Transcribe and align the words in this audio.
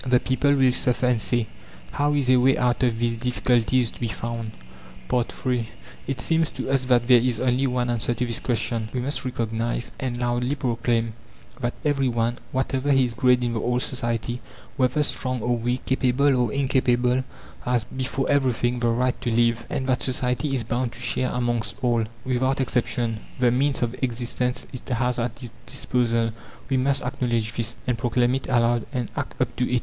The 0.03 0.19
people 0.19 0.55
will 0.55 0.71
suffer 0.71 1.05
and 1.05 1.21
say: 1.21 1.45
"How 1.91 2.15
is 2.15 2.27
a 2.27 2.37
way 2.37 2.57
out 2.57 2.81
of 2.81 2.97
these 2.97 3.15
difficulties 3.15 3.91
to 3.91 3.99
be 3.99 4.07
found?" 4.07 4.51
III 5.13 5.69
It 6.07 6.19
seems 6.19 6.49
to 6.49 6.71
us 6.71 6.85
that 6.85 7.05
there 7.05 7.19
is 7.21 7.39
only 7.39 7.67
one 7.67 7.91
answer 7.91 8.15
to 8.15 8.25
this 8.25 8.39
question: 8.39 8.89
We 8.93 8.99
must 8.99 9.23
recognize, 9.25 9.91
and 9.99 10.17
loudly 10.17 10.55
proclaim, 10.55 11.13
that 11.59 11.75
every 11.85 12.07
one, 12.07 12.39
whatever 12.51 12.91
his 12.91 13.13
grade 13.13 13.43
in 13.43 13.53
the 13.53 13.59
old 13.61 13.83
society, 13.83 14.41
whether 14.75 15.03
strong 15.03 15.39
or 15.43 15.55
weak, 15.55 15.85
capable 15.85 16.35
or 16.35 16.51
incapable, 16.51 17.23
has, 17.63 17.83
before 17.83 18.25
everything, 18.27 18.79
THE 18.79 18.87
RIGHT 18.87 19.21
TO 19.21 19.29
LIVE, 19.29 19.67
and 19.69 19.85
that 19.85 20.01
society 20.01 20.55
is 20.55 20.63
bound 20.63 20.93
to 20.93 20.99
share 20.99 21.29
amongst 21.29 21.75
all, 21.83 22.05
without 22.25 22.59
exception, 22.59 23.19
the 23.37 23.51
means 23.51 23.83
of 23.83 23.93
existence 24.01 24.65
it 24.73 24.89
has 24.89 25.19
at 25.19 25.43
its 25.43 25.51
disposal. 25.67 26.31
We 26.69 26.77
must 26.77 27.03
acknowledge 27.03 27.53
this, 27.53 27.75
and 27.85 27.99
proclaim 27.99 28.33
it 28.33 28.49
aloud, 28.49 28.87
and 28.91 29.11
act 29.15 29.39
up 29.39 29.55
to 29.57 29.71
it. 29.71 29.79